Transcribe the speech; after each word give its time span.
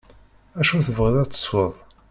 Acu 0.59 0.77
tebɣiḍ 0.85 1.15
ad 1.19 1.29
tesweḍ. 1.31 1.73